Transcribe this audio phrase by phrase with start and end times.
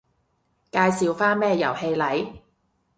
[0.71, 2.35] 介紹返咩遊戲嚟